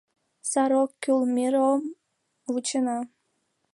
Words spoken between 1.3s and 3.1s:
мирым вучена!